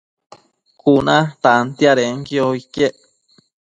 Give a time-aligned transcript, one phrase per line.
[0.81, 2.95] Cuna tantiadenquio iquec